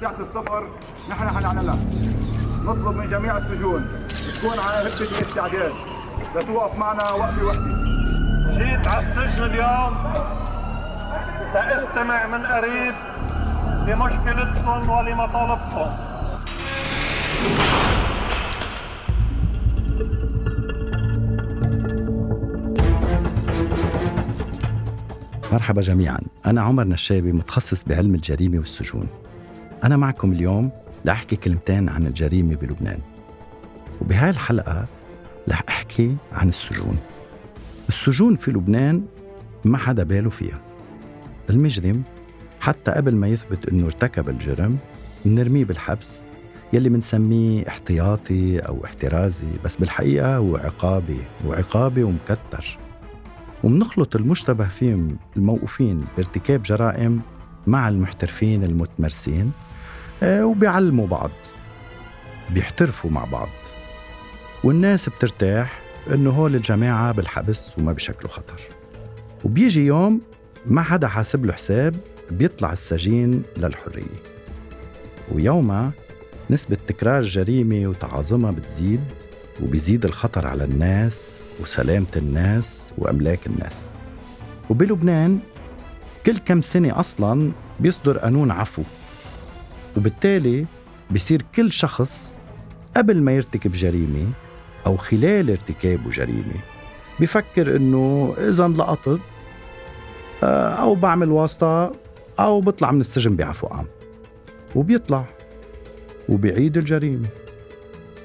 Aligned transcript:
ساعة 0.00 0.20
السفر 0.20 0.68
نحن 1.10 1.28
حنعملها 1.28 1.76
نطلب 2.64 2.96
من 2.96 3.10
جميع 3.10 3.36
السجون 3.36 3.88
تكون 4.36 4.58
على 4.58 4.88
هبة 4.88 5.00
الاستعداد. 5.18 5.72
لتوقف 6.36 6.78
معنا 6.78 7.10
وقفة 7.10 7.44
وحدة 7.44 7.80
جيت 8.50 8.88
على 8.88 9.06
السجن 9.06 9.44
اليوم. 9.44 10.12
سأستمع 11.52 12.26
من 12.26 12.46
قريب 12.46 12.94
لمشكلتكم 13.86 14.90
ولمطالبكم. 14.90 15.90
مرحبا 25.52 25.80
جميعا. 25.80 26.18
أنا 26.46 26.62
عمر 26.62 26.84
نشابي 26.84 27.32
متخصص 27.32 27.84
بعلم 27.84 28.14
الجريمة 28.14 28.58
والسجون. 28.58 29.06
أنا 29.84 29.96
معكم 29.96 30.32
اليوم 30.32 30.70
لأحكي 31.04 31.36
كلمتين 31.36 31.88
عن 31.88 32.06
الجريمة 32.06 32.54
بلبنان. 32.54 32.98
وبهاي 34.00 34.30
الحلقة 34.30 34.86
رح 35.48 35.62
أحكي 35.68 36.16
عن 36.32 36.48
السجون. 36.48 36.98
السجون 37.88 38.36
في 38.36 38.50
لبنان 38.50 39.02
ما 39.64 39.78
حدا 39.78 40.02
باله 40.02 40.30
فيها. 40.30 40.60
المجرم 41.50 42.02
حتى 42.60 42.90
قبل 42.90 43.14
ما 43.14 43.28
يثبت 43.28 43.68
إنه 43.68 43.86
ارتكب 43.86 44.28
الجرم 44.28 44.78
بنرميه 45.24 45.64
بالحبس 45.64 46.20
يلي 46.72 46.88
بنسميه 46.88 47.68
احتياطي 47.68 48.58
أو 48.58 48.84
احترازي 48.84 49.48
بس 49.64 49.76
بالحقيقة 49.76 50.36
هو 50.36 50.56
عقابي 50.56 51.18
وعقابي 51.46 52.02
ومكتر. 52.02 52.78
ومنخلط 53.64 54.16
المشتبه 54.16 54.68
فيهم 54.68 55.16
الموقوفين 55.36 56.04
بارتكاب 56.16 56.62
جرائم 56.62 57.20
مع 57.66 57.88
المحترفين 57.88 58.64
المتمرسين 58.64 59.52
آه، 60.22 60.46
وبيعلموا 60.46 61.06
بعض 61.06 61.30
بيحترفوا 62.50 63.10
مع 63.10 63.24
بعض. 63.24 63.48
والناس 64.64 65.08
بترتاح 65.08 65.80
إنه 66.14 66.30
هول 66.30 66.54
الجماعة 66.54 67.12
بالحبس 67.12 67.78
وما 67.78 67.92
بشكلوا 67.92 68.30
خطر. 68.30 68.60
وبيجي 69.44 69.86
يوم 69.86 70.20
ما 70.66 70.82
حدا 70.82 71.08
حاسب 71.08 71.44
له 71.46 71.52
حساب 71.52 71.96
بيطلع 72.30 72.72
السجين 72.72 73.42
للحرية. 73.56 74.22
ويومها 75.32 75.92
نسبة 76.50 76.76
تكرار 76.86 77.18
الجريمة 77.18 77.88
وتعاظمها 77.88 78.50
بتزيد. 78.50 79.00
وبيزيد 79.62 80.04
الخطر 80.04 80.46
على 80.46 80.64
الناس 80.64 81.34
وسلامة 81.60 82.06
الناس 82.16 82.92
وأملاك 82.98 83.46
الناس. 83.46 83.82
وبلبنان 84.70 85.38
كل 86.26 86.38
كم 86.38 86.62
سنة 86.62 87.00
أصلا 87.00 87.52
بيصدر 87.80 88.18
قانون 88.18 88.50
عفو 88.50 88.82
وبالتالي 89.96 90.66
بصير 91.10 91.42
كل 91.54 91.72
شخص 91.72 92.32
قبل 92.96 93.22
ما 93.22 93.32
يرتكب 93.32 93.72
جريمة 93.72 94.26
أو 94.86 94.96
خلال 94.96 95.50
ارتكابه 95.50 96.10
جريمة 96.10 96.54
بفكر 97.20 97.76
إنه 97.76 98.34
إذا 98.38 98.64
انلقطت 98.64 99.20
آه، 100.42 100.68
أو 100.68 100.94
بعمل 100.94 101.30
واسطة 101.30 101.92
أو 102.40 102.60
بطلع 102.60 102.92
من 102.92 103.00
السجن 103.00 103.36
بعفو 103.36 103.66
عام. 103.66 103.86
وبيطلع 104.74 105.24
وبيعيد 106.28 106.76
الجريمة. 106.76 107.28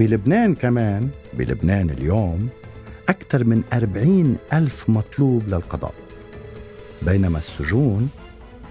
بلبنان 0.00 0.54
كمان 0.54 1.10
بلبنان 1.34 1.90
اليوم 1.90 2.48
أكثر 3.08 3.44
من 3.44 3.62
أربعين 3.72 4.36
ألف 4.52 4.90
مطلوب 4.90 5.48
للقضاء. 5.48 5.94
بينما 7.02 7.38
السجون 7.38 8.08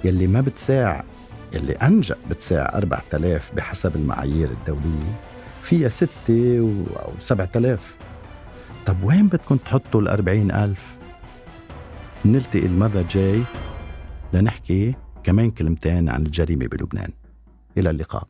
يلي 0.03 0.27
ما 0.27 0.41
بتساع 0.41 1.03
يلي 1.53 1.73
أنجأ 1.73 2.15
بتساع 2.29 2.71
4000 2.77 3.55
بحسب 3.55 3.95
المعايير 3.95 4.51
الدولية 4.51 5.19
فيها 5.63 5.89
ستة 5.89 6.57
أو 6.95 7.11
7000 7.19 7.95
طب 8.85 9.03
وين 9.03 9.27
بدكم 9.27 9.57
تحطوا 9.57 10.01
الأربعين 10.01 10.51
ألف؟ 10.51 10.95
نلتقي 12.25 12.65
المرة 12.65 12.99
الجاي 12.99 13.41
لنحكي 14.33 14.95
كمان 15.23 15.51
كلمتين 15.51 16.09
عن 16.09 16.21
الجريمة 16.25 16.67
بلبنان. 16.67 17.09
إلى 17.77 17.89
اللقاء. 17.89 18.27